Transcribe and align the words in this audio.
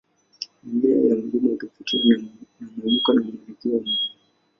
Mimea 0.63 0.97
ya 1.07 1.15
mlima 1.15 1.49
hutofautiana 1.49 2.23
na 2.59 2.67
mwinuko 2.77 3.13
na 3.13 3.21
mwelekeo 3.21 3.73
wa 3.73 3.81
mlima. 3.81 3.97